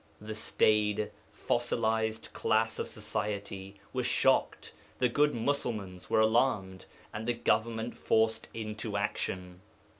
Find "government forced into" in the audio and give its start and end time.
7.35-8.97